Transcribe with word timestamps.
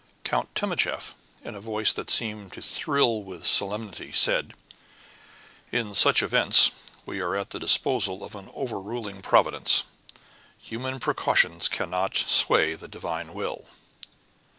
Count 0.23 0.55
Timascheff, 0.55 1.13
in 1.43 1.53
a 1.53 1.61
voice 1.61 1.93
that 1.93 2.09
seemed 2.09 2.53
to 2.53 2.61
thrill 2.63 3.21
with 3.21 3.45
solemnity, 3.45 4.11
said: 4.11 4.55
"In 5.71 5.93
such 5.93 6.23
events 6.23 6.71
we 7.05 7.19
are 7.21 7.35
at 7.35 7.51
the 7.51 7.59
disposal 7.59 8.23
of 8.23 8.33
an 8.33 8.49
over 8.55 8.81
ruling 8.81 9.21
Providence; 9.21 9.83
human 10.57 10.99
precautions 10.99 11.69
cannot 11.69 12.15
sway 12.15 12.73
the 12.73 12.87
Divine 12.87 13.35
will." 13.35 13.65